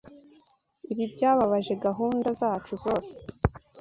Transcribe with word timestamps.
Ibi 0.91 1.05
byababaje 1.13 1.73
gahunda 1.85 2.29
zacu 2.41 2.73
zose. 2.83 3.11